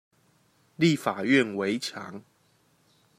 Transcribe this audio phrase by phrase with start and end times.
[0.77, 2.23] 立法院圍牆